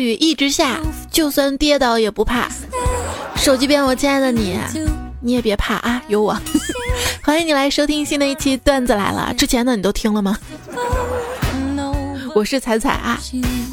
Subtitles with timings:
[0.00, 2.48] 雨一直下，就算跌倒也不怕。
[3.36, 4.58] 手机边，我亲爱的你，
[5.20, 6.36] 你也别怕啊，有我。
[7.22, 9.32] 欢迎你来收听新的一期段子来了。
[9.36, 10.36] 之前的你都听了吗？
[12.34, 13.18] 我是彩彩啊。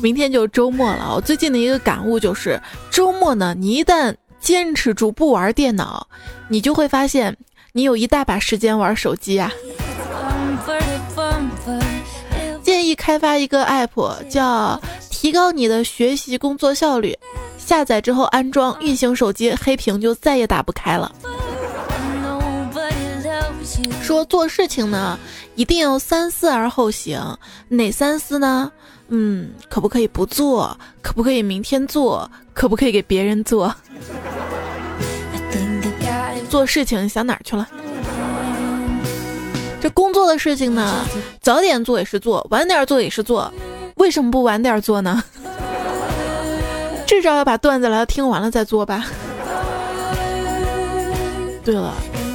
[0.02, 6.08] 明天就周末了，我最近的一个感悟就是，周末呢，你一旦坚持住不玩电脑，
[6.50, 7.36] 你就会发现
[7.74, 9.52] 你有一大把时间玩手机啊。
[12.64, 14.80] 建议开发一个 app，叫
[15.20, 17.18] 提高你的学习工作效率。
[17.58, 21.12] 下载之后安装运行，手机黑屏就再也打不开了。
[24.04, 25.18] 说做事情呢，
[25.56, 27.20] 一定要三思而后行。
[27.68, 28.72] 哪三思呢？
[29.08, 30.78] 嗯，可不可以不做？
[31.02, 32.30] 可不可以明天做？
[32.54, 33.74] 可不可以给别人做？
[36.48, 37.68] 做事情想哪儿去了？
[39.80, 41.06] 这工作的事情呢，
[41.42, 43.52] 早点做也是做，晚点做也是做，
[43.96, 45.24] 为什么不晚点做呢？
[47.06, 49.06] 至少要把段子来听完了再做吧。
[51.64, 51.94] 对了，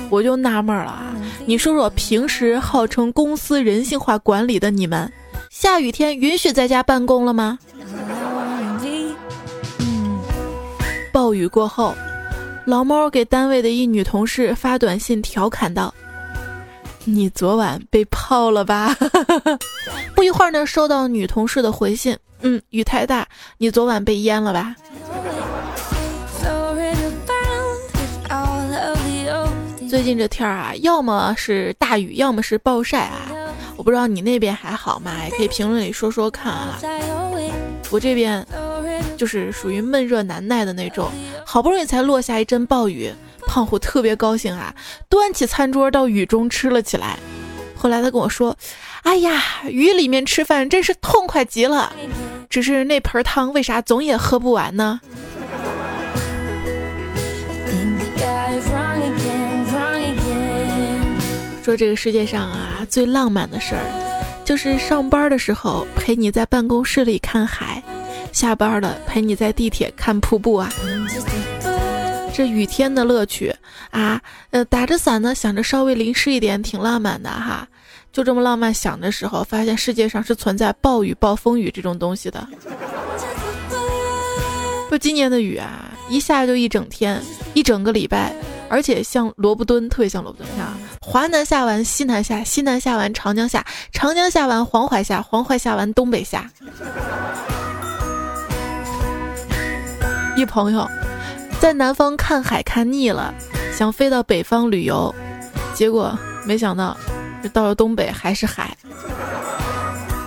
[0.08, 5.12] 我就纳闷了啊，你说说平时号称公司人性化管理的你们，
[5.50, 7.58] 下雨天允许在家办公了吗？
[11.10, 11.94] 暴雨过后，
[12.64, 15.92] 老猫给单位的一女同事发短信调侃道。
[17.04, 18.96] 你昨晚被泡了吧？
[20.14, 23.26] 不一会儿呢，收到女同事的回信，嗯，雨太大，
[23.58, 24.76] 你昨晚被淹了吧？
[29.90, 33.30] 最近这天儿啊，要么是大雨，要么是暴晒啊。
[33.76, 35.12] 我不知道你那边还好吗？
[35.24, 36.78] 也可以评论里说说看啊。
[37.90, 38.46] 我这边
[39.18, 41.10] 就是属于闷热难耐的那种，
[41.44, 43.12] 好不容易才落下一阵暴雨。
[43.46, 44.74] 胖虎特别高兴啊，
[45.08, 47.18] 端起餐桌到雨中吃了起来。
[47.76, 48.56] 后来他跟我说
[49.02, 51.92] ：“哎呀，雨里面吃饭真是痛快极了，
[52.48, 55.00] 只是那盆汤为啥总也喝不完呢？”
[61.64, 67.82] 说这个世界上啊，最浪漫的事儿，就是上班的时候陪你在办公室里看海，
[68.32, 70.68] 下班了陪你在地铁看瀑布啊。
[72.34, 73.54] 这雨天的乐趣
[73.90, 74.20] 啊，
[74.50, 77.68] 呃，打着伞呢，想着稍微淋湿一点，挺浪漫的哈。
[78.10, 82.46] 就这么浪漫想的时候，发现世界上是存在暴雨、暴风雨这种东西的。
[84.90, 87.22] 就今年的雨啊，一下就一整天，
[87.54, 88.34] 一整个礼拜，
[88.68, 90.66] 而且像萝卜墩，特别像萝卜墩，像
[91.00, 96.50] 华南下完西南下，西南下完长江下，长江下完黄淮下，黄淮下完东北下。
[100.36, 100.88] 一朋友。
[101.62, 103.32] 在南方看海看腻了，
[103.72, 105.14] 想飞到北方旅游，
[105.74, 106.96] 结果没想到，
[107.52, 108.76] 到了东北还是海。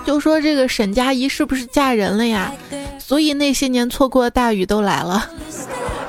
[0.06, 2.54] 就说这个沈佳宜是不是嫁人了呀？
[2.98, 5.30] 所以那些年错过的大雨都来了，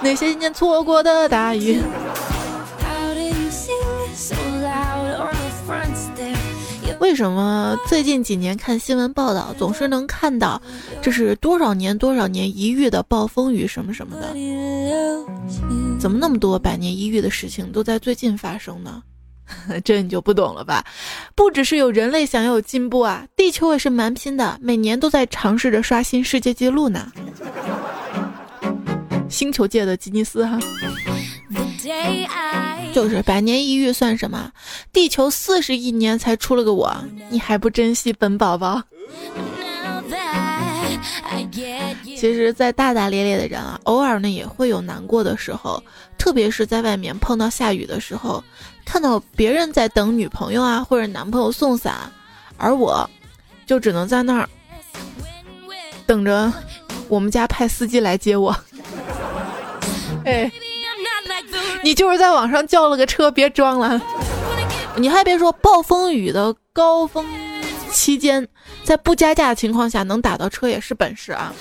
[0.00, 1.82] 那些年错过的大雨。
[6.98, 10.60] 为什么最近几年看新闻报道总是能看到
[11.00, 14.34] 这是多少年多少年一遇的暴风雨什么什么的？
[15.98, 19.02] 怎么那么多百年一遇的事情都在最近发生呢？
[19.84, 20.84] 这你就不懂了吧？
[21.36, 27.12] 不只是有人类想要有进步啊，地球也是蛮拼的，每年都在尝试着刷新世界纪录呢。
[29.28, 30.58] 星球界的吉尼斯哈。
[32.96, 34.50] 就是百年一遇算什么？
[34.90, 36.96] 地球四十亿年才出了个我，
[37.28, 38.82] 你还不珍惜本宝宝？
[42.16, 45.82] 其实，再大大咧咧的人啊，偶尔呢也会有难过的时候，
[46.16, 48.42] 特别是在外面碰到下雨的时候，
[48.86, 52.10] 看到别人在等女朋友啊或者男朋友送伞，
[52.56, 53.10] 而我，
[53.66, 54.48] 就只能在那儿
[56.06, 56.50] 等着
[57.08, 58.56] 我们家派司机来接我。
[60.24, 60.50] 哎。
[61.86, 64.02] 你就是在网上叫了个车，别装了。
[64.98, 67.24] 你还别说，暴风雨的高峰
[67.92, 68.48] 期间，
[68.82, 71.54] 在不加价的情况下能打到车也是本事啊。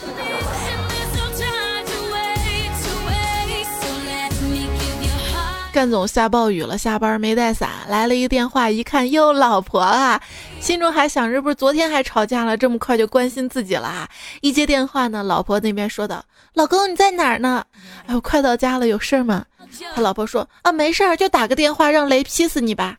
[5.72, 10.20] 干总下暴雨了，下班没带伞，来了一个电话，一看哟，老婆啊，
[10.60, 14.10] 心中还想着不是昨天还吵架了，这么快就关心自己了啊。
[14.42, 16.26] 一接电话呢，老婆那边说道
[16.56, 17.64] ：“老公你在哪儿呢？
[18.08, 19.46] 哎，我快到家了，有事吗？”
[19.94, 22.98] 他老婆说：“啊，没事儿，就打个电话让雷劈死你吧。”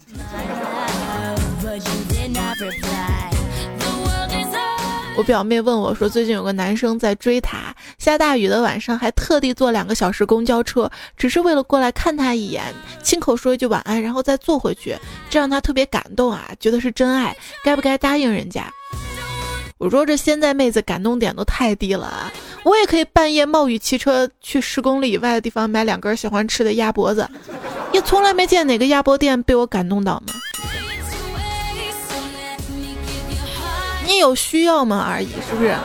[5.18, 12.62] 我表妹问我说：“最近有个男生在追她，下大雨的晚上还特地坐两个小时公交车，只是为了过来看她一眼，
[13.02, 14.94] 亲口说一句晚安，然后再坐回去，
[15.30, 17.34] 这让她特别感动啊，觉得是真爱，
[17.64, 18.70] 该不该答应人家？”
[19.78, 22.32] 我说这现在妹子感动点都太低了啊！
[22.64, 27.28] 我也可以半夜冒雨骑车去十公里以外的地方买两根喜欢吃的鸭脖子，
[27.92, 30.32] 也从来没见哪个鸭脖店被我感动到呢。
[34.06, 35.76] 你有需要吗而已，是不是？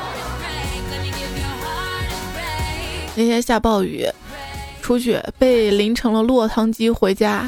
[3.16, 4.08] 那天下暴雨，
[4.82, 7.46] 出去被淋成了落汤鸡，回家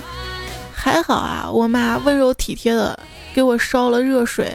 [0.73, 2.99] 还好啊，我妈温柔体贴的
[3.33, 4.51] 给我烧了热水。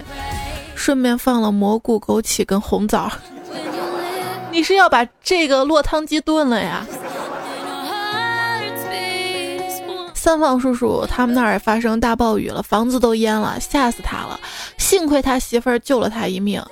[0.78, 3.10] 顺便放了蘑菇、枸杞跟红枣。
[4.50, 6.86] 你是要把这个落汤鸡炖了呀？
[10.14, 14.38] 三房叔叔他们那儿也发生大暴雨了，房子都淹了，吓死他了。
[14.76, 16.62] 幸亏他媳妇儿救了他一命，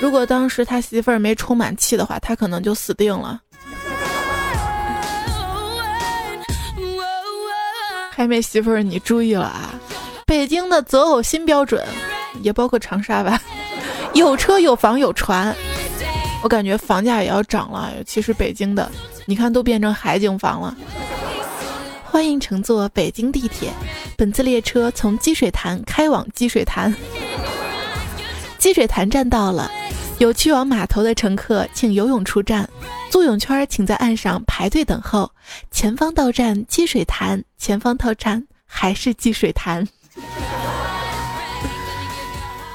[0.00, 3.40] 如果当时他媳妇儿没充满气的话，他可能就死定了。
[8.10, 9.74] 还没媳妇儿，你注意了啊！
[10.24, 11.84] 北京的择偶新标准。
[12.42, 13.40] 也包括长沙吧，
[14.14, 15.54] 有车有房有船，
[16.42, 18.90] 我感觉房价也要涨了，尤其是北京的，
[19.26, 20.76] 你看都变成海景房了。
[22.04, 23.72] 欢迎乘坐北京地铁，
[24.16, 26.94] 本次列车从积水潭开往积水潭，
[28.56, 29.70] 积水潭站到了，
[30.18, 32.68] 有去往码头的乘客请游泳出站，
[33.10, 35.28] 坐泳圈请在岸上排队等候。
[35.72, 39.86] 前方到站积水潭，前方到站还是积水潭。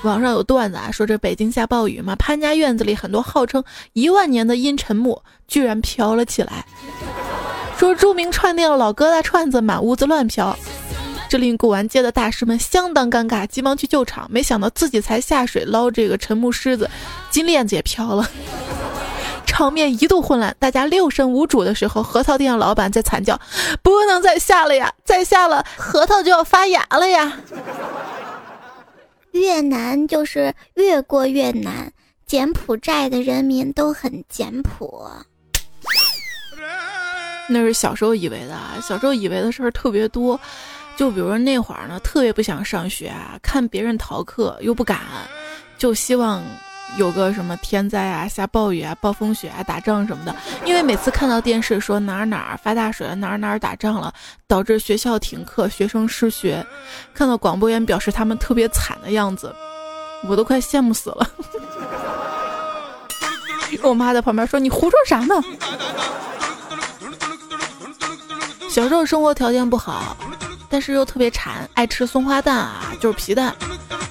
[0.04, 3.64] 网上有段子啊，说这北京下暴雨嘛，潘家院子里很多号称
[3.94, 6.66] 一万年的阴沉木居然飘了起来，
[7.78, 10.58] 说著名串店的老疙瘩串子满屋子乱飘，
[11.28, 16.90] 这令古玩街的大师们相当尴尬，急忙去救场，没想到自己才下水捞这个沉木狮子，
[17.30, 18.30] 金链子也飘了，
[19.46, 23.38] 场面一度混乱，大家六神无主的时候，核桃店的老板在惨叫
[23.84, 27.34] ：“不能再下了呀，再下了核桃就要发芽了呀！”
[29.32, 31.92] 越南就是越过越南，
[32.26, 35.10] 柬埔寨的人民都很简朴。
[37.48, 40.40] 那是小时候以为的，小时候以为的事儿特别多，
[40.96, 45.00] 就比如那会儿呢，特别不想上学，看别人逃课又不敢，
[45.78, 46.44] 就希望。
[46.98, 50.36] 有个什么天灾啊，下暴雨啊，暴风雪啊，打仗什么的。
[50.66, 54.14] 因为每次看到电视说哪儿哪儿发大水了，哪儿哪儿打仗了，
[54.48, 56.66] 导致学校停课，学生失学，
[57.14, 59.56] 看到广播员表示他们特别惨的样子，
[60.28, 61.30] 我都快羡慕死了。
[63.84, 65.36] 我妈在旁边说：“你胡说啥呢？”
[68.70, 70.16] 小时候生活条件不好，
[70.70, 73.54] 但是又特别馋，爱吃松花蛋啊，就是皮蛋。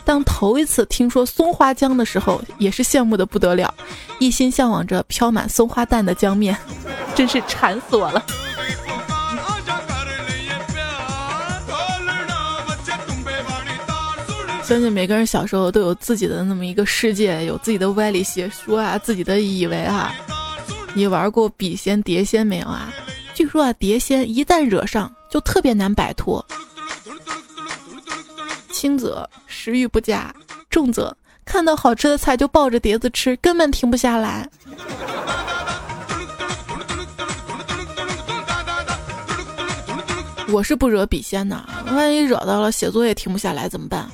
[0.04, 3.72] 当头一次听说松花江的时候，也是羡慕的不得了，
[4.18, 6.56] 一心向往着飘满松花蛋的江面，
[7.14, 8.24] 真是馋死我了。
[14.64, 20.14] 相信每个人小时候都有自己的那么一个世界，有自己的歪理邪说啊，自己的以为啊。
[20.94, 22.92] 你玩过笔仙、碟仙没有啊？
[23.38, 26.44] 据说啊，碟仙一旦惹上，就特别难摆脱。
[28.72, 30.34] 轻则食欲不佳，
[30.68, 34.50] 重则看到好吃的菜就抱着碟子吃，根本停不下来。
[40.48, 44.10] 我是不惹笔仙的，万一惹到了，写作业停不下来怎么办？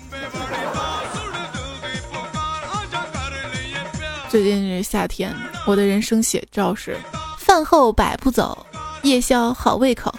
[4.28, 5.34] 最近是夏天，
[5.66, 6.98] 我的人生写照是：
[7.38, 8.66] 饭后百步走，
[9.04, 10.12] 夜宵好胃口。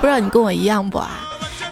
[0.00, 1.18] 不知道你跟我一样不啊？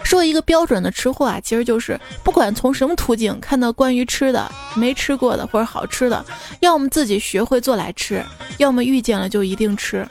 [0.03, 6.25] 说一个标准的吃货啊，其实就是不管从什么途径看到关于吃的没吃过的或者好吃的，
[6.59, 8.21] 要么自己学会做来吃，
[8.57, 10.05] 要么遇见了就一定吃。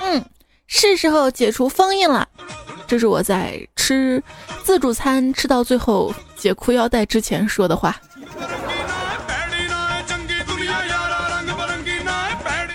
[0.00, 0.24] 嗯，
[0.66, 2.26] 是时候解除封印了。
[2.86, 4.22] 这是我在吃
[4.62, 7.94] 自助餐吃到最后解裤腰带之前说的话。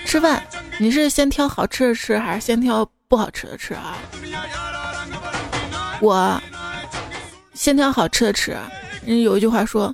[0.05, 0.43] 吃饭，
[0.81, 3.95] 你是先挑好吃的吃，还是先挑不好吃的吃啊？
[6.01, 6.41] 我
[7.53, 8.57] 先挑好吃的吃，
[9.05, 9.93] 人有一句话说，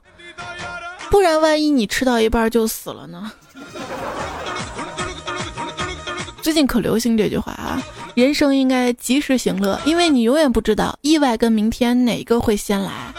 [1.11, 3.29] 不然万一你吃到一半就死了呢？
[6.41, 7.83] 最近可流行这句话啊，
[8.15, 13.13] 人生应该及时行乐，因为你永远不知道意外跟明天哪个会先来。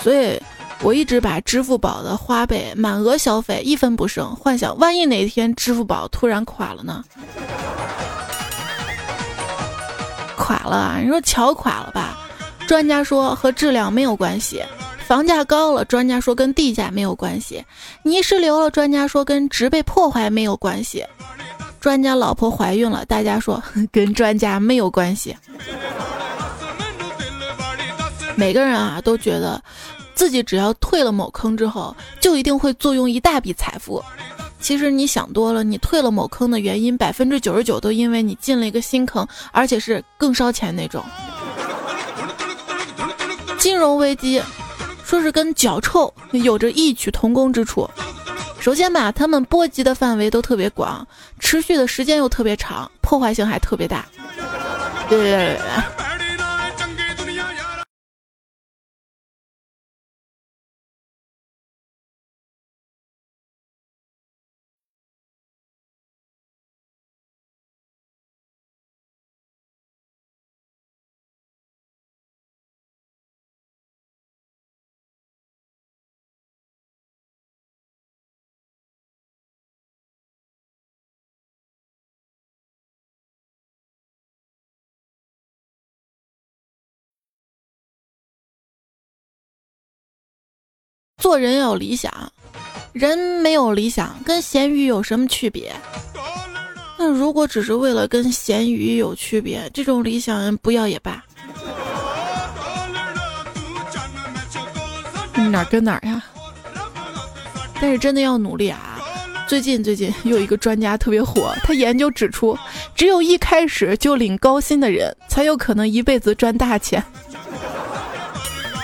[0.00, 0.40] 所以
[0.82, 7.04] 我一直把支付宝的花呗满额消费一分不剩，幻想万一哪天支付宝突然垮了呢？
[10.36, 12.16] 垮了啊，你说桥垮了吧？
[12.66, 14.62] 专家说和质量没有关系。
[15.06, 17.62] 房价高了，专家说跟地价没有关系。
[18.02, 21.04] 泥石流了，专家说跟植被破坏没有关系。
[21.78, 25.36] 专家老婆怀孕了，大家说跟专家没有关系。
[28.34, 29.62] 每个人啊都觉得
[30.20, 34.04] 自己只要退了某坑之后，就一定会坐拥一大笔财富。
[34.60, 41.02] 其实你想多了，你退了某坑的原因，百分之九十九都因为你进了一个新坑，而且是更烧钱那种。
[43.58, 44.42] 金融危机，
[45.06, 47.88] 说是跟脚臭有着异曲同工之处。
[48.60, 51.08] 首先吧，他们波及的范围都特别广，
[51.38, 54.04] 持续的时间又特别长，破坏性还特别大。
[55.08, 56.09] 对对对对。
[91.20, 92.10] 做人要有理想，
[92.92, 95.72] 人没有理想，跟咸鱼有什么区别？
[96.98, 101.22] 那如果只是为了跟咸鱼有区别，这种理想不要也罢。
[105.50, 106.22] 哪跟哪呀？
[107.80, 108.98] 但是真的要努力啊！
[109.48, 112.56] 最近最近有一个专家特别火，他研究指出，
[112.94, 117.02] 只有一开始就领高薪的人，才有可能一辈子赚大钱。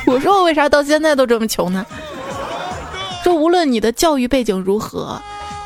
[0.06, 1.84] 我说我为啥到现在都这么穷呢？
[3.26, 5.20] 说无论你的教育背景如何，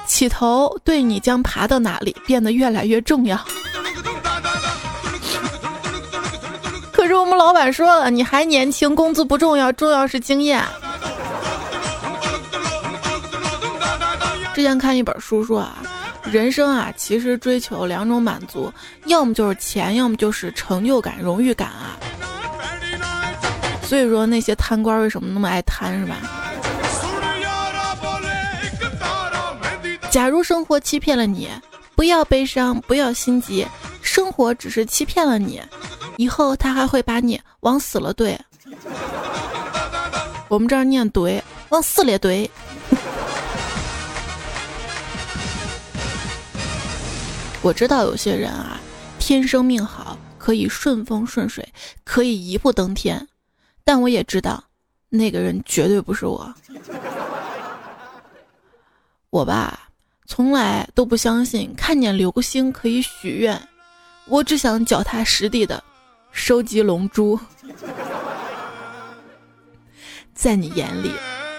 [0.06, 3.38] 起头对你将爬到哪里变得越来越重要。
[6.90, 10.64] 可是我们老板说了，你还年轻，工资不重要，重要是经验。
[14.54, 15.76] 之前看一本书说啊，
[16.32, 18.72] 人生啊，其实追求两种满足，
[19.04, 22.00] 要么就是钱，要么就是成就感、荣誉感啊。
[23.82, 26.16] 所以说那些贪官为什么那么爱贪，是吧？
[30.10, 31.48] 假如生活欺骗了你，
[31.94, 33.64] 不要悲伤，不要心急，
[34.02, 35.62] 生活只是欺骗了你，
[36.16, 38.36] 以后他还会把你往死了怼。
[40.48, 42.50] 我们这儿念怼，往死里怼。
[47.62, 48.80] 我知道有些人啊，
[49.20, 53.28] 天生命好，可以顺风顺水，可以一步登天，
[53.84, 54.64] 但我也知道，
[55.08, 56.52] 那个人绝对不是我。
[59.30, 59.86] 我吧。
[60.30, 63.60] 从来都不相信看见流星可以许愿，
[64.28, 65.82] 我只想脚踏实地的
[66.30, 67.36] 收集龙珠。
[70.32, 71.10] 在你眼里，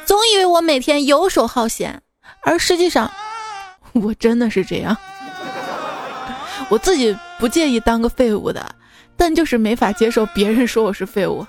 [0.05, 2.01] 总以为我每天游手好闲，
[2.43, 3.11] 而实际上，
[3.91, 4.95] 我真的是这样。
[6.69, 8.73] 我自己不介意当个废物的，
[9.17, 11.45] 但就是没法接受别人说我是废物。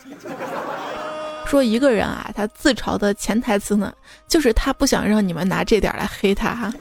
[1.53, 3.93] 说一个人啊，他自嘲的潜台词呢，
[4.27, 6.73] 就是他不想让你们拿这点来黑他哈。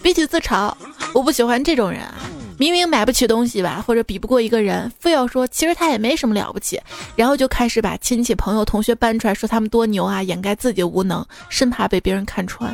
[0.00, 0.72] 比起自嘲，
[1.12, 2.14] 我不喜欢这种人啊！
[2.56, 6.80] 明明买不起东西吧，或者比不过一个人，非要说其实他也没什么了不起，
[7.16, 12.72] 然后就开始把亲戚、朋友、同学搬出来，说他们多牛啊，掩盖自己无能，生怕被别人看穿。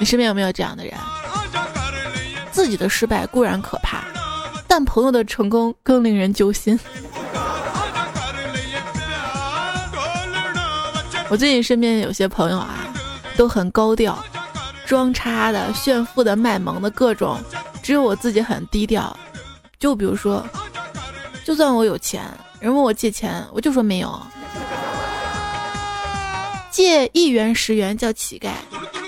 [0.00, 0.92] 你身边有没有这样的人？
[2.50, 4.02] 自己的失败固然可怕。
[4.78, 6.78] 但朋友的成功更令人揪心。
[11.30, 12.92] 我最近身边有些朋友啊，
[13.38, 14.22] 都很高调，
[14.84, 17.38] 装叉的、炫富的、卖萌的各种，
[17.82, 19.18] 只有我自己很低调。
[19.78, 20.46] 就比如说，
[21.42, 22.22] 就算我有钱，
[22.60, 24.20] 人问我借钱，我就说没有。
[26.70, 28.50] 借一元十元叫乞丐，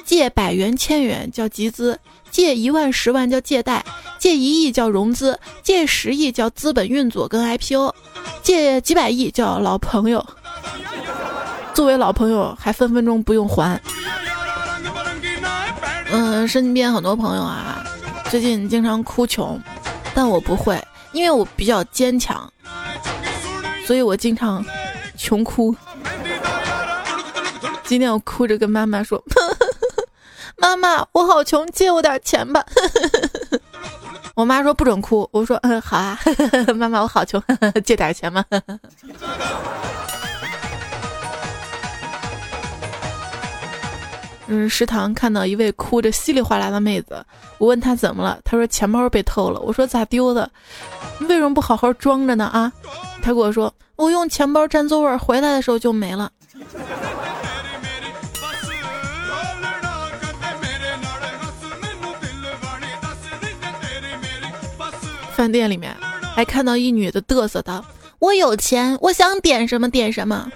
[0.03, 2.01] 借百元千元叫集资。
[2.31, 3.85] 借一万十万叫借贷，
[4.19, 7.95] 借一亿叫融资，借十亿叫资本运作跟 IPO，
[8.43, 10.25] 借几百亿叫老朋友。
[11.73, 13.81] 作为老朋友还分分钟不用还。
[16.11, 17.85] 嗯，身边很多朋友啊，
[18.31, 19.61] 最近经常哭穷，
[20.15, 20.83] 但我不会，
[21.13, 22.51] 因为我比较坚强，
[23.87, 24.65] 所以我经常
[25.17, 25.75] 穷哭。
[27.85, 29.23] 今天我哭着跟妈妈说。
[30.61, 32.65] 妈妈，我好穷，借我点钱吧。
[32.75, 32.83] 呵
[33.51, 33.61] 呵
[34.39, 36.17] 我妈说不准哭，我说嗯好啊。
[36.79, 37.43] 妈妈，我好穷，
[37.85, 38.45] 借点钱吗？
[44.47, 47.21] 嗯，食堂看到一位哭着稀里哗啦的妹子，
[47.59, 49.59] 我问她怎么了，她说钱包被偷了。
[49.59, 50.49] 我说咋丢的？
[51.23, 52.45] 为什么不好好装着呢？
[52.45, 52.73] 啊？
[53.21, 56.31] 她跟我说我用钱包占座位，回来的时候就没了。
[65.39, 65.97] 饭店里面，
[66.35, 67.85] 还看到一女的嘚瑟道
[68.19, 70.51] ：“我有钱，我想点什么点什么。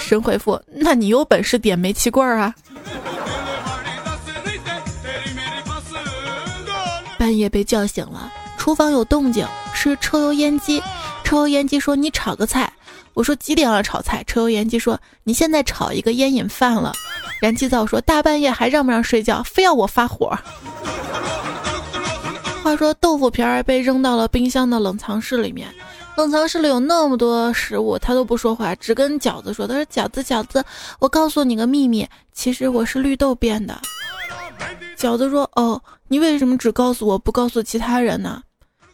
[0.00, 2.52] 神回复：那你有本事点煤气罐啊！
[7.16, 10.82] 半夜被叫醒了，厨房有动静，是抽油烟机。
[11.22, 12.72] 抽油烟机说：“你炒个菜。”
[13.14, 16.92] 我说：“几点了炒菜？”抽油烟机说：“你现在炒一个烟瘾犯了。”
[17.40, 19.40] 燃气灶说：“大半夜还让不让睡觉？
[19.44, 20.36] 非要我发火。”
[22.62, 25.68] 话说豆腐皮儿被扔到了冰箱的冷藏室里面，
[26.16, 30.64] 冷藏室里有那么多食物，他都不说话，只跟饺子说：“他说饺子饺子，
[30.98, 33.80] 我告诉你个秘密，其实我是绿豆变的。”
[34.96, 38.40] 饺子说：“哦，你为什么只告诉我不告诉其他人呢？”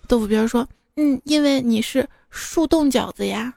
[0.08, 3.50] 豆腐皮儿说：“嗯，因为你是。”树洞饺子呀，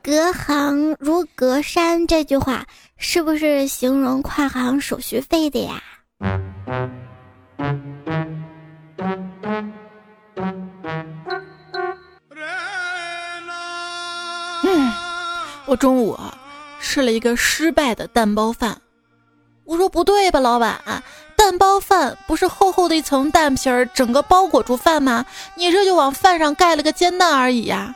[0.00, 2.64] 隔行如隔山这句话
[2.96, 5.82] 是不是形容跨行手续费的呀？
[9.50, 9.72] 嗯，
[15.66, 16.16] 我中午
[16.80, 18.80] 吃了一个失败的蛋包饭。
[19.64, 21.02] 我说不对吧，老板，
[21.36, 25.26] 蛋包饭不是厚厚的一层蛋皮儿，整个包裹住饭吗？
[25.56, 27.92] 你这就往饭上盖了个煎蛋而已呀。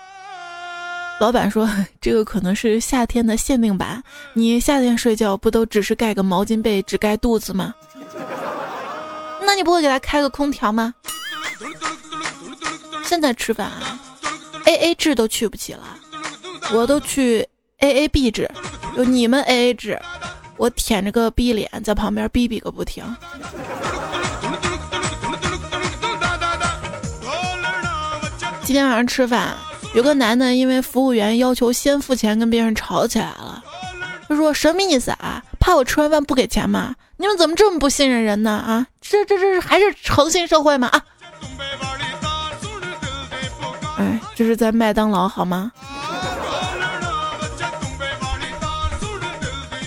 [1.20, 1.70] 老板说
[2.00, 7.73] 这个可能是夏天的限定版，你夏天睡觉不都只是盖个毛巾被，只盖肚子吗？
[9.46, 10.94] 那你不会给他开个空调吗？
[13.04, 13.99] 现在吃饭啊
[14.64, 15.96] ，A A 制都去不起了，
[16.73, 17.46] 我都去
[17.78, 18.50] A A B 制，
[18.96, 20.00] 有你们 A A 制。
[20.56, 23.04] 我舔着个逼脸在旁边逼逼个不停。
[28.64, 29.54] 今天晚上吃饭，
[29.94, 33.62] 有个男的因为服务员要求先付钱，跟别人吵起来了。
[34.26, 35.42] 他说：“什么意思啊？
[35.61, 36.94] 怕我吃完饭不给钱吗？
[37.18, 38.50] 你们怎么这么不信任人呢？
[38.50, 40.88] 啊，这这这还是诚信社会吗？
[40.88, 41.04] 啊！
[44.34, 45.70] 这是在麦当劳好吗？”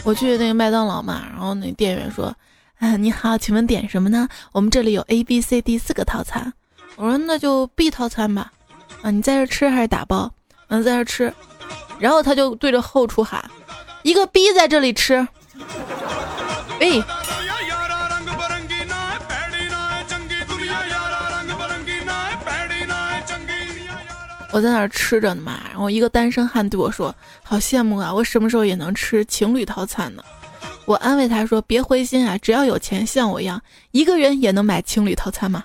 [0.03, 2.33] 我去那个麦当劳嘛，然后那店员说
[2.79, 4.27] ：“啊，你好，请问点什么呢？
[4.53, 6.53] 我们这里有 A、B、C、D 四个套餐。”
[6.95, 8.51] 我说：“那就 B 套餐吧。”
[9.03, 10.31] 啊，你在这吃还是打包？
[10.69, 11.33] 嗯，在这吃。
[11.99, 13.43] 然后他就对着后厨喊
[14.03, 15.27] ：“一个 B 在这里吃。”
[16.79, 17.03] 哎。
[24.57, 27.13] 我在那儿吃着呢嘛，然后一个单身汉对我说
[27.45, 30.23] ：“好羡慕啊，我什么时候也能吃情侣套餐呢？”
[30.85, 35.63] 我安慰他说：“别灰心啊，只要有钱，像我一样，一个人也能买情侣套餐嘛。”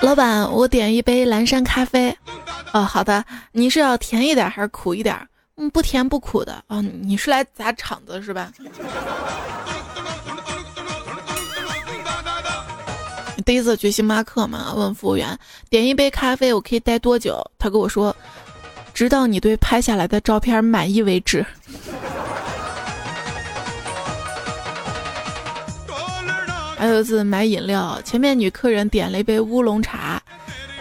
[0.00, 2.16] 老板，我点一杯蓝山咖啡。
[2.72, 3.22] 哦，好的，
[3.52, 5.14] 你是要甜一点还是苦一点？
[5.58, 6.64] 嗯，不甜不苦的。
[6.68, 8.50] 哦，你是来砸场子是吧？
[13.46, 15.38] 第一次去星巴克嘛，问服务员
[15.70, 17.40] 点一杯咖啡，我可以待多久？
[17.60, 18.14] 他跟我说，
[18.92, 21.46] 直到你对拍下来的照片满意为止。
[26.76, 30.20] 还有一次买饮料，前面女客人点了一杯乌龙茶，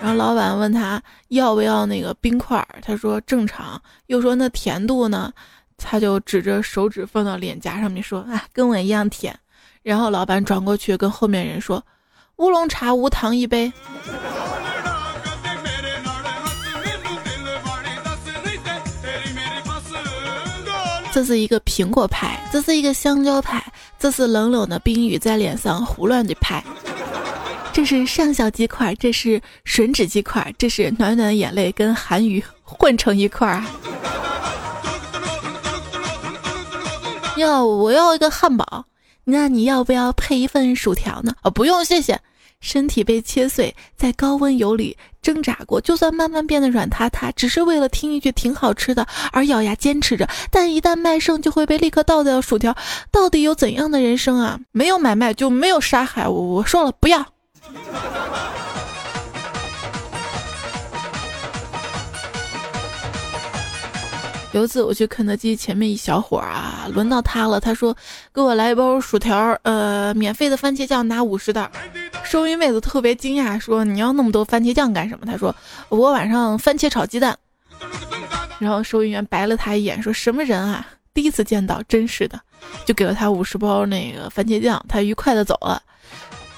[0.02, 5.32] 然后老板问他要不要那个冰块，他说正常，又说那甜度呢？
[5.78, 9.38] 他就指着手指放到脸颊上面说啊，跟我一样甜。
[9.84, 11.86] 然后老板转过去跟后面人说。
[12.38, 13.72] 乌龙茶无糖一杯。
[21.14, 23.64] 这是一个苹果派，这是一个香蕉派，
[23.98, 26.62] 这是冷冷的冰雨在脸上胡乱的拍。
[27.72, 33.64] 这是上小鸡块，这是吮指鸡块，这是暖暖眼泪跟韩语混成一块儿。
[37.38, 38.84] 要我要一个汉堡。
[39.26, 41.34] 那你要不要配一份薯条呢？
[41.44, 42.20] 哦，不用，谢谢。
[42.62, 50.28] 身体被切碎，在高温油里挣扎过，就算慢慢变得软塌塌，只是为了听一句挺好吃的而咬牙坚持着。
[50.50, 52.42] 但一旦卖剩，就会被立刻倒掉。
[52.42, 52.76] 薯条
[53.12, 54.60] 到底有怎样的人生啊？
[54.72, 56.28] 没有买卖就没有杀害。
[56.28, 57.26] 我我说了，不要。
[64.56, 67.60] 有一次我去肯德基，前面一小伙儿啊，轮到他了。
[67.60, 67.94] 他说
[68.34, 71.70] ：“给我来一包薯条，呃，免费的番茄酱拿五十袋。”
[72.24, 75.54] 收银妹子特别惊讶，说：“你要那么多番茄酱干什么？”他说
[75.90, 77.38] ：“我晚上番茄炒鸡蛋。”
[78.58, 80.88] 然后收银员白了他一眼，说什么人啊？
[81.14, 82.40] 第一次见到，真是的，
[82.86, 84.82] 就给了他五十包那个番茄酱。
[84.88, 85.84] 他愉快的走了。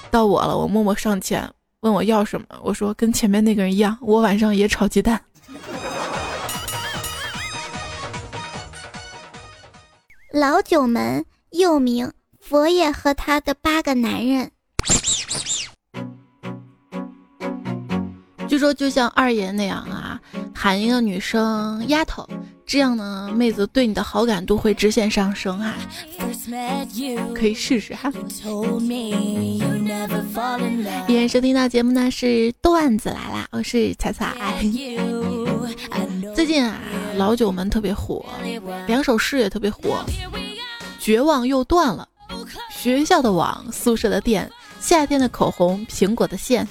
[0.08, 5.20] 到我了，我默默上前问我要什么，我说：“跟前面那个人一样，我晚上也炒鸡蛋。”
[10.38, 14.48] 老九门又名佛爷和他的八个男人。
[18.46, 20.20] 据说就像二爷那样啊，
[20.54, 22.24] 喊一个女生丫头，
[22.64, 25.74] 这样呢，妹子对你的好感度会直线上升啊。
[27.34, 28.08] 可以试试哈。
[31.08, 34.36] 依然收听到节目呢是段子来啦，我是彩彩。
[36.32, 36.78] 最近啊，
[37.18, 38.24] 老九门特别火，
[38.86, 40.04] 两首诗也特别火。
[41.00, 42.08] 绝望又断了，
[42.70, 46.66] 学校的网，宿舍的电，夏天的口红，苹果的线。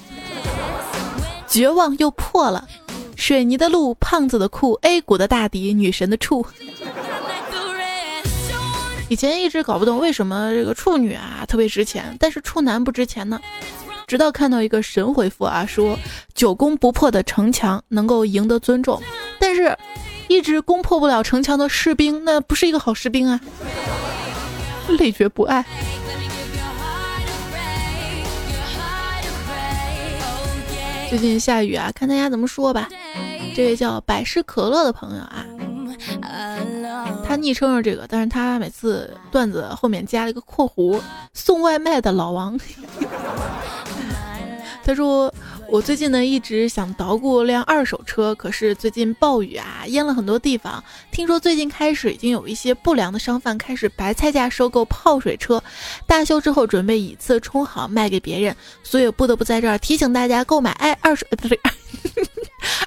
[1.46, 2.66] 绝望又破了，
[3.14, 6.46] 水泥的路，胖子的裤，A 股的大底，女神的处。
[9.10, 13.38] 以前一直搞不懂为什么这个处女啊特别值钱，但是处男不值钱呢？
[14.06, 15.98] 直到看到一个神回复啊，说
[16.34, 19.02] 久攻不破的城墙能够赢得尊重，
[19.40, 19.76] 但是
[20.28, 23.40] 一直攻破不了城墙的士兵，那不是一个好士兵啊，
[24.98, 25.64] 累觉不爱。
[31.08, 32.88] 最近下雨啊，看大家怎么说吧。
[33.54, 35.44] 这位叫百事可乐的朋友啊，
[37.26, 41.00] 他昵称是这个，但是他每次段子后面加了一个括弧，
[41.32, 42.58] 送外卖的老王。
[44.84, 45.32] 他说。
[45.70, 50.82] 我最近呢一直想捣鼓辆二手车，可是最近暴雨啊淹了很多地方。
[51.10, 55.62] 听说最近开始已经有一些不良的商贩开始白菜价收购泡水车，
[56.06, 61.60] 大修之后准备以次充好卖给别人，所以不得不在这儿提醒大家购买哎二手不对。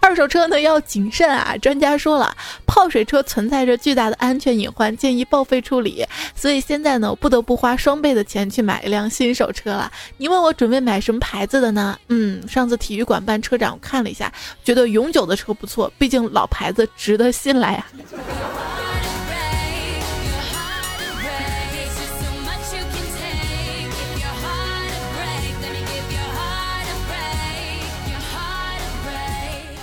[0.01, 1.55] 二手车呢要谨慎啊！
[1.57, 6.05] 专家说了，泡水车存在着巨大的安全隐患，建议报废处理。
[6.35, 9.91] 所以现在呢，我不得不花双倍的钱去买一辆新手车了。
[10.17, 11.97] 你问我准备买什么牌子的呢？
[12.09, 14.31] 嗯，上次体育馆办车展，我看了一下，
[14.63, 17.85] 觉得永久的车不错，毕竟老牌子值得信赖呀。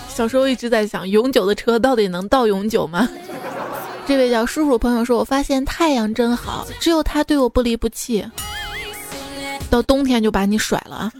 [0.08, 3.08] 小时候一直在想，永久的车到底能到永久吗？
[4.04, 8.26] 这位叫叔叔朋友说：“我发现太阳真好，只有他对我不离不弃，
[9.70, 11.12] 到冬天就把你甩了啊！”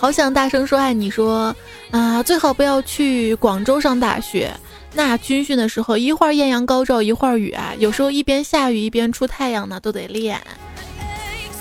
[0.00, 1.54] 好想大声说爱你，说
[1.90, 4.50] 啊，最好不要去广州上大学，
[4.94, 10.40] 那军训的时候一会儿艳阳高照，一会儿雨啊，有时候一边下雨一边出太阳呢，都得练。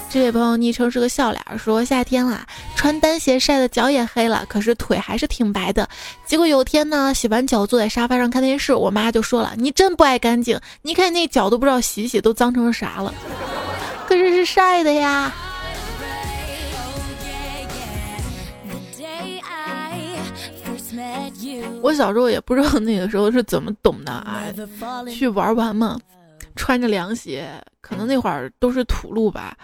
[0.09, 2.45] 这位朋友昵称是个笑脸，说夏天了，
[2.77, 5.85] 穿单鞋晒的脚也黑了，可是腿还是挺白的。
[6.25, 13.13] 结果有天呢，洗完脚坐在沙发上看电视，我妈就说了：“你真不爱干净，你看那脚都不知道洗洗都脏成啥了。”
[14.07, 15.29] 可是是晒的呀。
[21.81, 24.43] 我小时候也不知道那个时候是怎么懂的啊，
[25.09, 25.99] 去玩完嘛。
[26.55, 29.55] 穿着凉鞋，可能那会儿都是土路吧。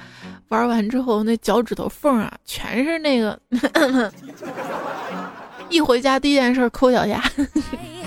[0.48, 3.38] 玩完之后，那脚趾头缝啊，全是那个。
[5.70, 7.22] 一回家第一件事抠脚丫。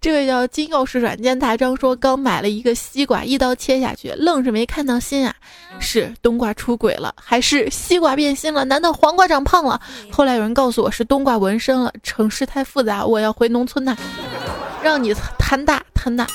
[0.00, 5.34] 这位叫金钥匙软件大张说，刚买了一个西瓜，一刀切下去，愣是没看到心啊。
[5.78, 8.64] 是冬瓜出轨了，还是西瓜变心了？
[8.64, 9.80] 难道黄瓜长胖了？
[10.10, 11.92] 后来有人告诉我是冬瓜纹身了。
[12.02, 13.96] 城市太复杂，我要回农村呐。
[14.82, 16.26] 让你摊大摊大。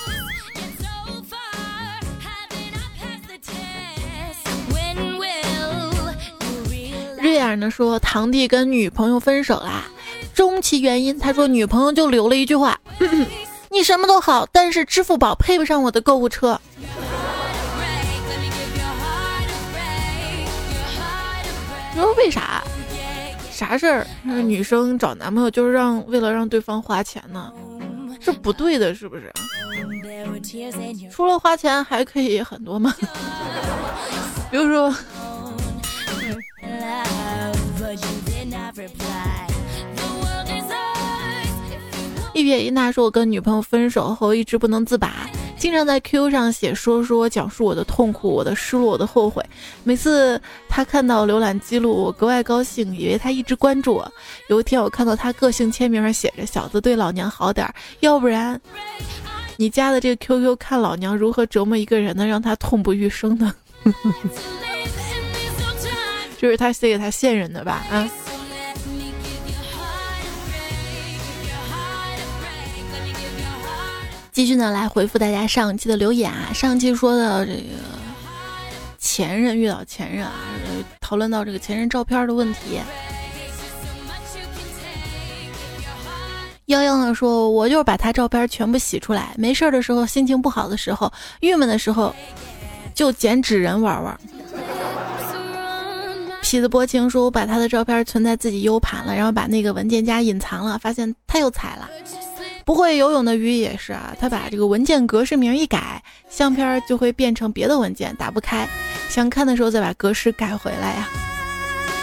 [7.21, 9.85] 瑞尔呢说堂弟跟女朋友分手啦，
[10.33, 12.79] 终其原因，他说女朋友就留了一句话
[13.75, 16.57] ：“你什么都好，但是支付宝配不上我的购物车。”
[21.93, 22.63] 你说为啥？
[23.51, 24.07] 啥事儿？
[24.23, 27.51] 那女生找男朋友就是让为了让对方花钱呢？
[28.21, 29.29] 是不对的，是不是？
[31.11, 32.95] 除了花钱还可以很多吗？
[34.49, 34.95] 比如说。
[42.35, 45.25] 一撇一捺说：“我跟女朋友分手后一直不能自拔，
[45.57, 49.41] 经常在 QQ 上写说说，讲述我的痛苦、我的失落、我的后悔。
[49.85, 54.11] 每次他看到浏览记录，我格外高兴，以为他一直关注我。
[54.49, 58.59] 有一天，我看到他个性签名上写着‘小子对老娘好点，要不然
[59.55, 63.55] 你加的这个 QQ 看老娘如何折磨一个人呢，让他痛不欲生呢。
[66.37, 67.85] ’就是他写给他现任的吧？
[67.89, 68.05] 啊。”
[74.35, 76.51] 继续呢，来回复大家上期的留言啊。
[76.53, 77.61] 上期说到这个
[78.97, 80.33] 前任遇到前任啊，
[80.99, 82.81] 讨论到这个前任照片的问题。
[86.65, 92.13] 幺幺呢说，我就是把他照片全部洗出来，没事儿的时候，心情不好的时候，郁闷的时候，
[92.93, 94.19] 就剪纸人玩玩。
[96.43, 101.89] 痞子薄情说：“我把他的照片存在自己 U 盘了，然后把那个文件夹隐藏了，发现他又踩了。”
[102.65, 108.67] 不会游泳的鱼也是啊，他把这个文件格式名一改，相片就会变成别的文件，打不开。
[109.07, 111.07] 想看的时候再把格式改回来呀。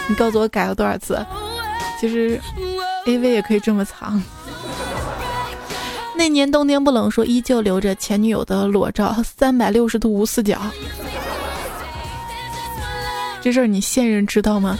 [0.06, 1.24] 你告诉我改了多少次？
[2.00, 2.40] 其实
[3.06, 4.22] A V 也可以这么藏。
[6.14, 10.60] 那年冬天不冷，说依旧留着前女友的裸照，三百六十度无死角。
[13.40, 14.78] 这事儿你现任知道吗？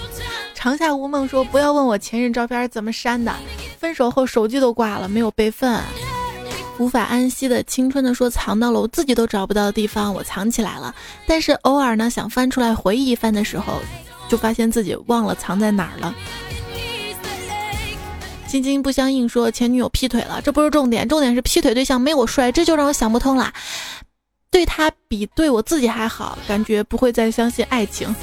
[0.63, 3.35] 长夏无梦说：“不要问我前任照片怎么删的，
[3.81, 5.83] 分手后手机都挂了，没有备份。”
[6.79, 10.95] 无法安息的青春的说：“藏到了我自己都找不到的地方，我藏起来了。
[11.27, 13.81] 但是偶尔呢，想翻出来回忆一番的时候，
[14.29, 16.15] 就发现自己忘了藏在哪儿了。”
[18.47, 23.53] 心心不相应说：“前女友劈腿了，这不是重点，重点是劈腿对象没我帅，这就让我想不通了。
[24.49, 28.15] 对他比对我自己还好，感觉不会再相信爱情。”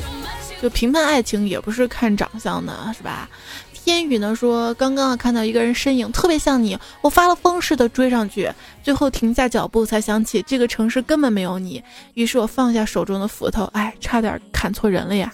[0.61, 3.29] 就评判爱情也不是看长相的，是吧？
[3.73, 8.51] 天宇呢说，刚刚看到一个人身影特别像你，我发了疯似的追上去，
[8.83, 11.81] 最后停下脚步才想起这个城市根本没有你，
[12.13, 15.33] 于是我放下手中的斧头，哎，差点砍错人了呀！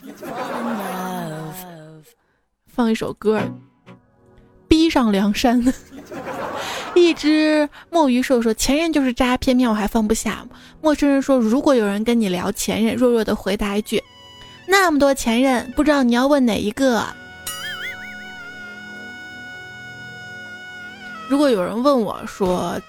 [2.67, 3.41] 放一首歌，
[4.67, 5.61] 逼上梁山。
[6.95, 10.45] 一只墨鱼兽说，前任就是渣，偏偏我还放不下。
[10.81, 14.01] 陌生人说，如果有人跟你聊前任，弱弱的回答一句。
[14.67, 17.05] 那么多前任，不知道你要问哪一个？
[21.27, 22.79] 如果有人问我说，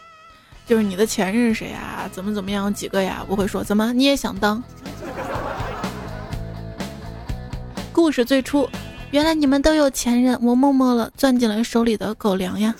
[0.66, 2.08] 就是你的前任是谁呀？
[2.12, 2.72] 怎么怎么样？
[2.72, 3.24] 几个呀？
[3.28, 4.62] 我会说，怎么你也想当？
[7.92, 8.68] 故事最初，
[9.10, 12.74] 原来你们都有前任，我默默了攥紧了手里的狗粮呀。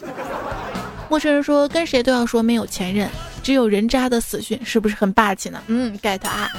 [1.09, 3.09] 陌生人说，跟谁都要说没有前任，
[3.43, 5.63] 只有人渣的死讯，是不是很霸气呢？
[5.69, 6.51] 嗯，get 啊。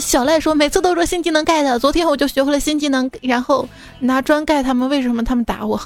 [0.00, 3.68] 小赖说，每次都说新技能 get，昨天我就学会了新技能，然后
[4.00, 4.88] 拿砖盖他们。
[4.88, 5.80] 为什么他们打我？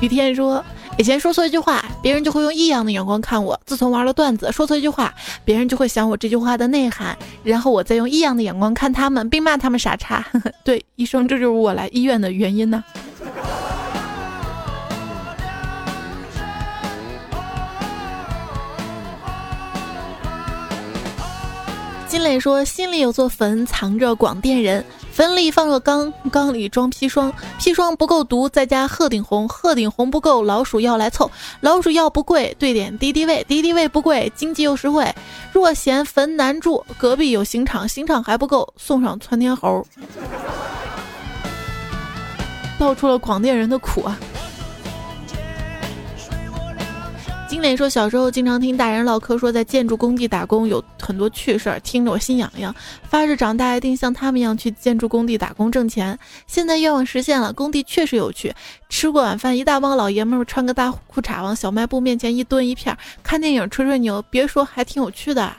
[0.00, 0.64] 雨天说，
[0.96, 5.12] 以前说错一句话，别人就会用异样的眼光看我；自从玩了段子，说错一句话，
[5.44, 10.24] 别人就会想我这句话的内涵，然后我再用异样的眼光看他们，并骂他们傻叉。
[10.64, 12.82] 对，医生，这就是我来医院的原因呢。
[22.08, 24.82] 金磊说：“心里有座坟，藏着广电人。
[25.12, 27.30] 坟里放个缸，缸里装砒霜。
[27.60, 29.46] 砒霜不够毒，再加鹤顶红。
[29.46, 31.30] 鹤顶红不够，老鼠药来凑。
[31.60, 33.44] 老鼠药不贵，兑点敌敌畏。
[33.46, 35.06] 敌敌畏不贵，经济又实惠。
[35.52, 37.86] 若嫌坟难住，隔壁有刑场。
[37.86, 39.86] 刑场还不够，送上窜天猴。
[42.78, 44.18] 道出了广电人的苦啊！”
[47.48, 52.74] 金磊说：“小时候经常听大人唠嗑，说在建筑工地打工有很多趣事儿，听着我心痒痒，
[53.08, 56.16] 发誓长大一定像他们一样去建筑工地打工挣钱。
[56.46, 58.54] 现在愿望实现了，工地确实有趣。
[58.90, 65.50] 吃过晚饭，一大帮老爷们儿穿个大裤衩往小卖部面前一蹲一片，看电影吹吹牛，别说还挺有趣的。”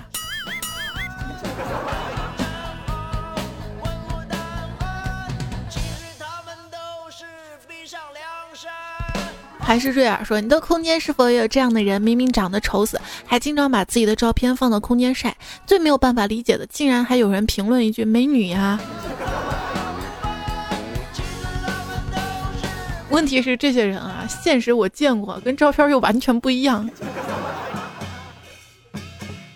[9.70, 12.02] 还是瑞尔说：“你的空间是否也有这样的人？
[12.02, 15.38] 明明长得丑死，还经常把自己的照片放到空间晒。
[15.68, 18.80] 最没有办法理解的，竟然还有人评论一句‘美女呀’。
[23.12, 26.90] 问题是这些人啊，现实我见过，跟照片又完全不一样。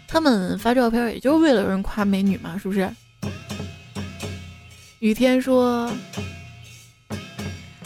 [0.08, 2.88] 他们发照片也就是为了有人夸美女嘛，是不是？”
[5.02, 5.92] 雨天说：“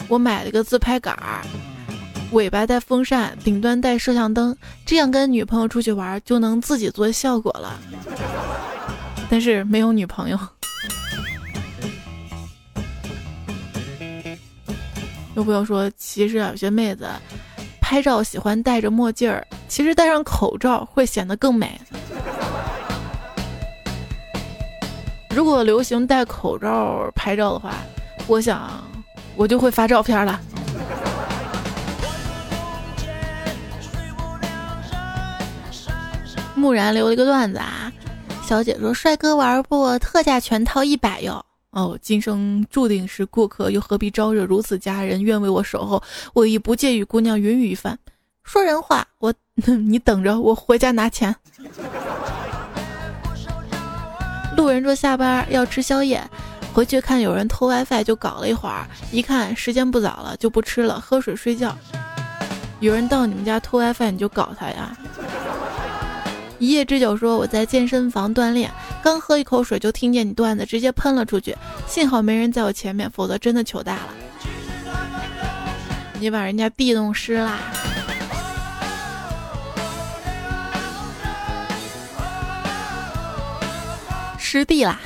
[0.08, 1.40] 我买了个自拍杆儿。”
[2.32, 7.80] 尾巴带风扇，顶端带摄像灯，这样跟女朋友出去玩就能自己做效果了。
[9.30, 10.38] 但是没有女朋友。
[15.34, 17.06] 有朋友说，其实有些妹子
[17.80, 21.80] 拍照喜欢戴着墨镜儿，其实戴上口罩会显得更美。
[25.34, 27.74] 如果流行戴口罩拍照的话，
[28.26, 28.84] 我想
[29.36, 30.40] 我就会发照片了。
[36.58, 37.92] 木然留了一个段子啊，
[38.44, 39.98] 小姐说：“帅哥玩不？
[39.98, 45.22] 特价全套一百哟。”哦，今生注定是过客，又何必招惹如此佳人？
[45.22, 47.96] 愿为我守候，我亦不介与姑娘云雨一番。
[48.42, 51.34] 说人话，我你等着，我回家拿钱。
[54.56, 56.20] 路人说下班要吃宵夜，
[56.72, 61.76] 回去看有人偷 WiFi 就搞了一会儿，一看时间不早了，就不吃了，喝水睡觉。
[62.80, 64.96] 有人到你们家偷 WiFi，你就搞他呀？
[66.58, 68.68] 一叶之久说我在健身房锻炼，
[69.02, 71.56] 刚喝一口水就听见你段子，直接喷了出去。
[71.86, 74.08] 幸好没人在我前面，否则真的糗大了。
[76.18, 77.58] 你把人家地弄湿啦。
[84.36, 85.00] 湿地啦！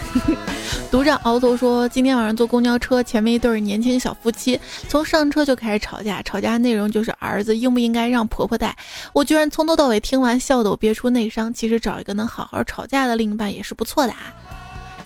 [0.92, 8.76] 独占鳌头说，今天晚上坐公交车，前面一对年轻小夫妻，从上车就开始吵架，吵架内容就是儿子应不应该让婆婆带。
[9.14, 11.50] 我居然从头到尾听完，笑得我憋出内伤。
[11.50, 14.34] 其实找一个能好好吵架的另一半也是不错的啊。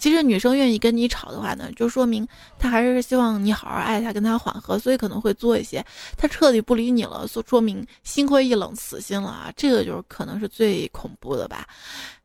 [0.00, 2.26] 其实女生愿意跟你吵的话呢，就说明
[2.58, 5.84] 她还是希望你好好爱她，跟她缓和，所以可能会做一些。
[6.16, 9.52] 她彻底不理你了，说说明心灰意冷，死心了啊！
[9.56, 11.64] 这个就是可能是最恐怖的吧。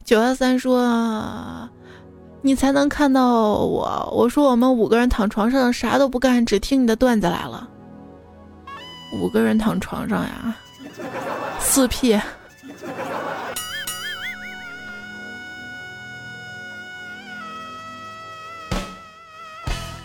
[0.04, 1.70] 九幺三说。
[2.44, 4.10] 你才能看到我。
[4.12, 7.70] 我说我们五个人躺床上啥都不干，只听你的段子来了。
[9.14, 10.56] 五个人躺床上呀，
[11.60, 12.20] 四 P。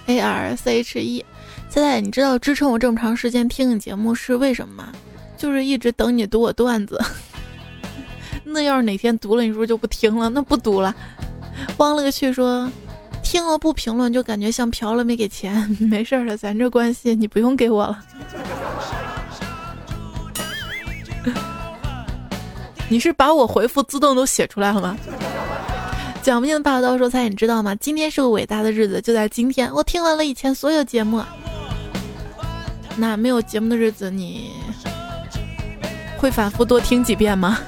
[0.09, 1.25] A R C H E，
[1.68, 4.92] 现在你知道支撑我这么长时间听你节目是为什么吗？
[5.37, 7.01] 就是一直等你读我段子。
[8.44, 10.29] 那要是哪天读了，你是不是就不听了？
[10.29, 10.94] 那不读了。
[11.77, 12.71] 慌了个去，说
[13.23, 15.69] 听了不评论就感觉像嫖了没给钱。
[15.79, 17.99] 没事的，咱这关系你不用给我了。
[22.89, 24.97] 你是把我回复自动都写出来了吗？
[26.23, 27.75] 讲不尽的霸道说菜，你知道吗？
[27.77, 31.23] 今天是个伟大的日子，就在今天，我听完了以前所有节目。
[32.97, 34.51] 那没有节目的日子，你
[36.17, 37.59] 会反复多听几遍吗？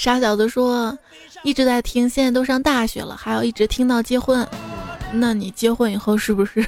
[0.00, 0.96] 傻小子说
[1.44, 4.48] ：“一直在听，现在都上大学了，还要一直听到结婚。
[5.12, 6.64] 那你结婚以后是不是？”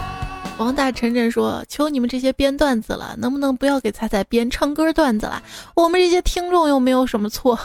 [0.58, 5.42] 王大晨晨说：“求你们这些编段子了，能不能不要给彩彩编唱歌段子了？
[5.72, 7.58] 我们这些听众又没有什么错。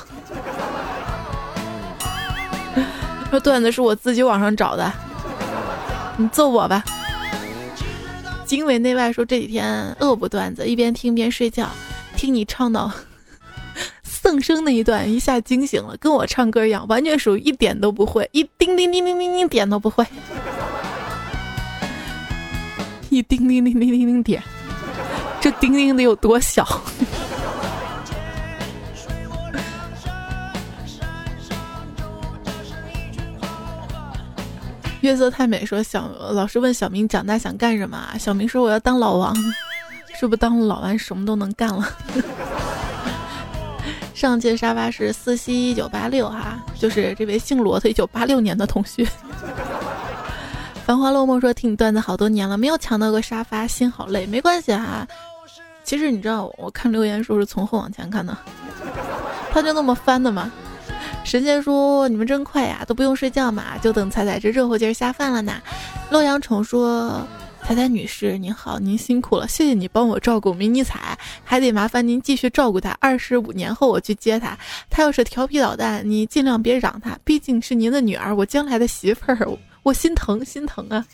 [3.30, 4.90] 说段子是我自己网上找的，
[6.16, 6.82] 你揍我吧。”
[8.48, 11.68] 经纬内外说：“这几天恶补段子，一边听边睡觉，
[12.16, 12.90] 听你唱到。”
[14.34, 20.04] 放声那一段一下惊醒了，跟我唱歌一样，完全属于一点都不会，一叮叮叮叮叮叮点都不会，
[23.12, 24.42] 一叮叮叮叮叮叮点，
[25.40, 26.68] 这叮叮得有多小？
[35.02, 38.16] 月色太美说小老师问小明长大想干什么？
[38.18, 39.36] 小明说我要当老王，
[40.20, 41.88] 是不是当了老王什么都能干了？
[44.24, 49.06] 上届沙发是四西一九八六哈，就是这位姓罗的，一九八六年的同学。
[50.88, 54.26] 繁华落寞说听你段子好多年了，没有抢到个沙发，心好累。
[54.26, 55.06] 没关系哈，
[55.84, 58.38] 其实你知道我看留言说是从后往前看的，
[59.52, 60.50] 他就那么翻的吗？
[61.26, 65.52] 神仙说你们真快呀，都不用睡觉嘛，就等彩彩这热乎劲儿下饭了呢。
[66.10, 67.28] 洛阳宠说。
[67.66, 72.96] 彩彩女士您好，您辛苦了，谢谢你帮我照顾迷你彩，还得麻烦您继续照顾她。
[73.00, 74.56] 二十五年后我去接她，
[74.90, 81.06] 她要是调皮捣蛋，你尽量别嚷她，毕竟是您的女儿，我将来的媳妇儿，我心疼心疼啊！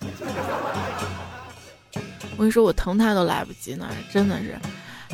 [2.36, 4.58] 我跟你说，我疼她都来不及呢，真的是。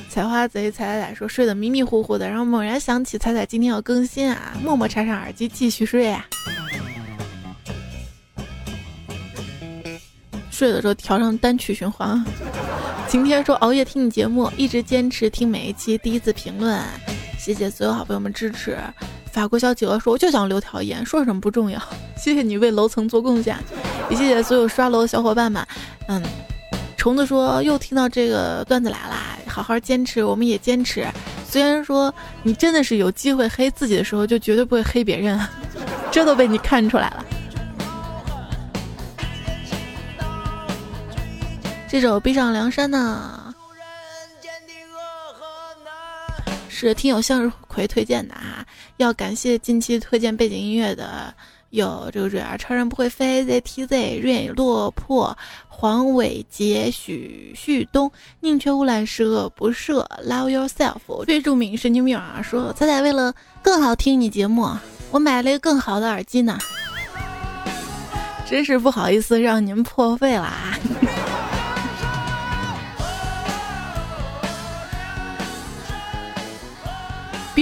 [0.09, 6.25] 采花贼彩彩说睡得迷迷糊糊的，然后猛然想起彩彩今天要更新啊，默默插上耳机继续睡啊。
[10.65, 12.25] 睡的时候调上单曲循环。
[13.07, 15.95] 晴天说熬夜听你节目，一直坚持听每一期。
[15.99, 16.81] 第一次评论，
[17.37, 18.75] 谢谢所有好朋友们支持。
[19.31, 21.79] 法国小企鹅说我就想留条言，说什么不重要。
[22.17, 23.55] 谢谢你为楼层做贡献，
[24.09, 25.63] 也谢谢所有刷楼的小伙伴们。
[26.07, 26.19] 嗯，
[26.97, 31.05] 虫子说又听到这个段子来啦，好好坚持，我们也坚持。
[31.47, 35.39] 虽然说你真的是有机会黑自己的时候，就绝对不会黑别人，
[36.11, 37.24] 这都被你看出来了。
[41.95, 43.55] 这首《闭上梁山》呢，
[46.67, 48.65] 是听友向日葵推荐的啊。
[48.97, 51.33] 要感谢近期推荐背景音乐的
[51.69, 55.37] 有这个瑞儿、超人不会飞、ZTZ、瑞落魄、
[55.69, 61.23] 黄伟杰、许旭东、宁缺毋滥、十恶不赦、Love Yourself。
[61.23, 63.33] 最著名神经病啊，说彩彩为了
[63.63, 64.69] 更好听你节目，
[65.11, 66.57] 我买了一个更好的耳机呢。
[68.45, 70.77] 真是不好意思让您破费了啊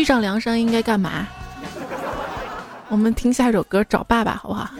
[0.04, 1.28] 上梁山应该干嘛？
[2.90, 4.70] 我们听下一首歌找爸爸好不好？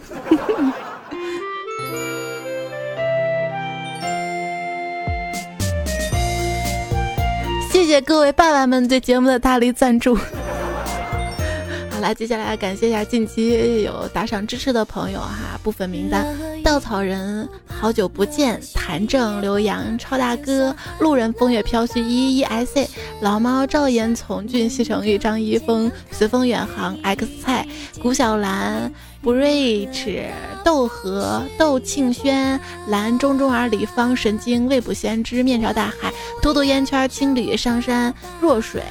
[7.72, 10.16] 谢谢各位爸爸们对节目的大力赞助。
[11.90, 16.24] 好了，接下来感谢一下近期有打赏支持的朋友哈，部分名单：
[16.64, 22.88] 稻草人、好久不见、谭正、刘洋、超大哥、路人、风月飘絮、一一 S、
[23.20, 27.68] 老猫、赵岩、从俊、西城玉、张一峰、随风远航、X 菜、
[28.02, 28.92] 古小兰。
[29.24, 30.22] Bridge、
[30.66, 38.84] 豆和、窦庆轩、蓝中中儿、李芳、神经、未卜先知、面朝大海、嘟嘟烟圈、青旅、上山、若水、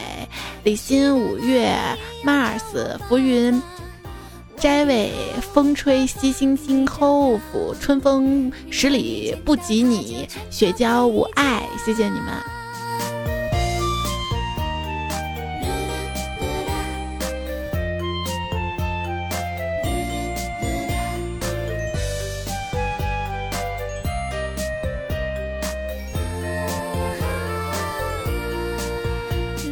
[0.64, 1.76] 李欣、五月、
[2.24, 3.60] Mars、浮云、
[4.62, 5.10] 摘尾、
[5.52, 7.40] 风吹、西星星、Hope、
[7.80, 12.61] 春风十里不及你、雪娇、无爱，谢谢你们。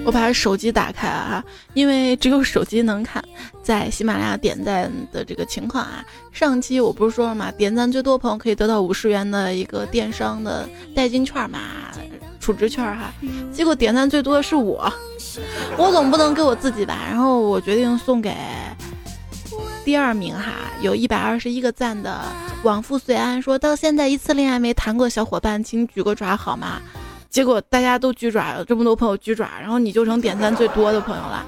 [0.05, 1.45] 我把手机打开啊，
[1.75, 3.23] 因为只有手机能看。
[3.63, 7.53] 在喜马拉雅点赞的这个情况啊，上期我不是说了吗？
[7.53, 11.59] 点赞最多朋友可以得到五十元的一个电商的代金券嘛，
[12.41, 13.13] 储值券哈。
[13.53, 14.93] 结果点赞最多的是我，
[15.77, 16.99] 我总不能给我自己吧？
[17.09, 18.35] 然后我决定送给
[19.85, 22.21] 第二名哈，有一百二十一个赞的
[22.65, 26.81] 往复随安，说到现在一次恋爱没谈过小伙伴，请举个爪好吗？
[27.31, 31.47] 结果大家都举爪，这么多朋友举爪，然后你就成点赞最多的朋友了。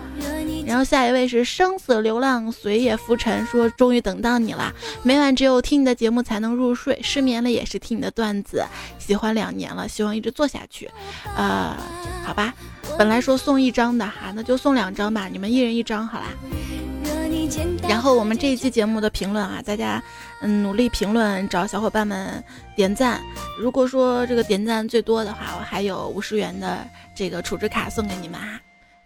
[0.72, 8.64] 然后下一位是生死流浪随夜浮沉，说终于等到你了，每晚只有听你的节目才能入睡，失眠了也是听你的段子，
[8.98, 10.90] 喜欢两年了，希望一直做下去。
[11.36, 11.76] 呃，
[12.24, 12.54] 好吧，
[12.96, 16.28] 本来说送一张的哈，那就送两张吧，你们一人一张好啦。
[17.86, 20.02] 然后我们这一期节目的评论啊，大家
[20.40, 22.42] 嗯努力评论，找小伙伴们
[22.74, 23.20] 点赞。
[23.60, 26.78] 如果说这个点赞最多的话，我还有五十元的
[27.14, 28.58] 这个储值卡送给你们啊，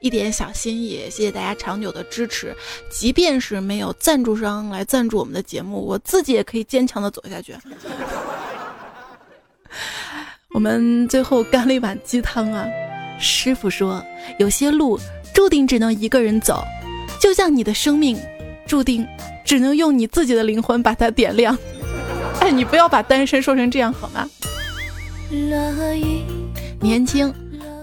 [0.06, 2.54] 一点小心意，谢谢大家长久的支持。
[2.88, 7.52] 即便是没有赞助商来赞助我们的节目，我自己也可以坚强的走下去。
[10.54, 12.64] 我们最后干了一碗鸡汤啊，
[13.18, 14.00] 师傅说
[14.38, 14.96] 有些路
[15.34, 16.62] 注定只能一个人走。
[17.20, 18.16] 就像你的生命，
[18.64, 19.04] 注定
[19.44, 21.58] 只能用你自己的灵魂把它点亮。
[22.40, 24.30] 哎，你不要把单身说成这样好吗？
[26.80, 27.34] 年轻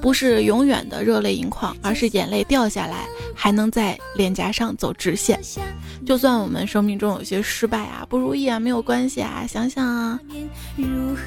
[0.04, 5.40] 不是永远的热泪盈眶，而是眼泪掉下来还能在脸颊上走直线。
[6.06, 9.48] 就算我们生命中有些失败啊、不如意啊，没有关系啊。
[9.48, 10.20] 想想啊，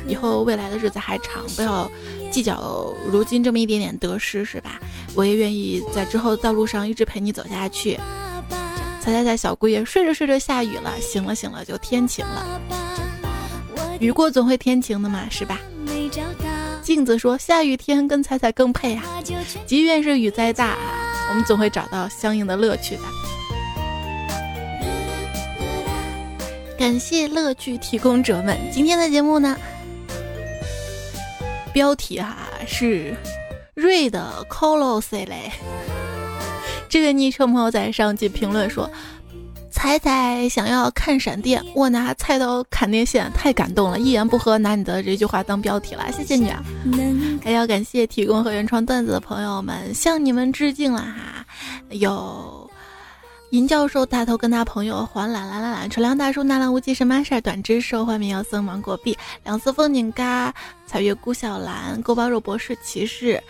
[0.07, 1.91] 以后未来的日子还长，不要
[2.31, 4.79] 计较如今这么一点点得失，是吧？
[5.15, 7.99] 我也愿意在之后道路上一直陪你走下去。
[9.01, 12.61] 猜猜猜，小姑爷睡着睡着下雨了，醒了醒了就天晴了。
[14.01, 15.59] 雨过总会天晴的嘛，是吧？
[16.87, 19.03] 镜子说下雨天跟彩彩更配啊。
[19.67, 20.77] 即便是雨再大，
[21.29, 23.03] 我们总会找到相应的乐趣的。
[26.79, 29.59] 感谢乐趣提供者们，今天的节目呢，
[31.73, 32.37] 标题哈
[32.69, 33.17] 是。
[33.75, 35.27] 瑞的 Colossal，
[36.89, 38.89] 这位昵称朋友在上期评论说
[39.77, 46.65] ：“彩彩想要看闪电，我拿菜刀砍电线，太感动了，一言不合拿你的这句话当标题了，谢谢你啊！
[47.45, 51.45] 还要感谢提供和原创段子的朋友们，向你们致敬了哈！
[51.91, 52.69] 有。”
[53.51, 57.41] 银教授大头跟他朋友黄懒懒懒懒，纯良大叔纳兰无忌神马事儿？
[57.41, 60.53] 短知识幻面妖僧芒果币，两色风景嘎，
[60.85, 63.41] 彩月孤小兰，勾包肉博士骑士，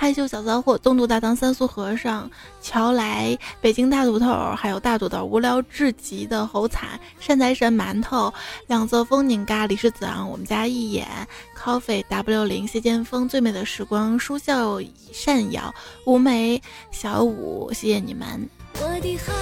[0.00, 2.30] 害羞小骚货，东渡大唐三苏和尚，
[2.62, 4.26] 乔来，北京大土豆，
[4.56, 8.32] 还有大土豆，无聊至极的猴惨，善财神馒头，
[8.66, 11.06] 两座风景咖，李世子昂，我们家一眼
[11.54, 14.78] ，coffee w 零，谢剑锋，最美的时光，书笑
[15.12, 15.74] 善瑶，
[16.06, 18.48] 吴梅，小五，谢谢你们。
[18.76, 19.34] 我的好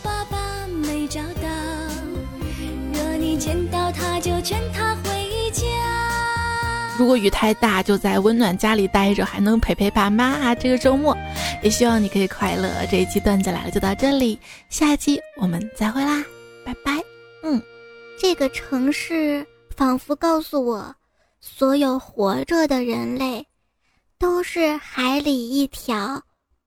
[0.00, 0.38] 爸爸
[0.68, 1.48] 没找到，
[2.92, 4.87] 若你见到他就劝他。
[6.98, 10.52] 如果雨太大，就在温暖家里待着，还能陪陪爸妈啊！
[10.52, 11.16] 这个周末，
[11.62, 12.68] 也希望你可以快乐。
[12.90, 14.36] 这一期段子来了就到这里，
[14.68, 16.24] 下期我们再会啦，
[16.64, 17.00] 拜拜。
[17.44, 17.62] 嗯，
[18.20, 19.46] 这个城市
[19.76, 20.92] 仿佛告诉我，
[21.40, 23.46] 所有活着的人类，
[24.18, 26.20] 都是海里一条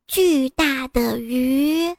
[0.07, 1.93] 巨大的鱼。